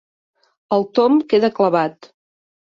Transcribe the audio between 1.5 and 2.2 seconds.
clavat.